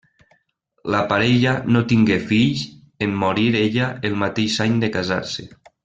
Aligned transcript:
La 0.93 1.01
parella 1.11 1.53
no 1.75 1.81
tingué 1.91 2.17
fills 2.31 2.65
en 3.07 3.13
morir 3.25 3.47
ella 3.63 3.91
el 4.11 4.17
mateix 4.25 4.61
any 4.69 4.85
de 4.87 4.91
casar-se. 4.99 5.49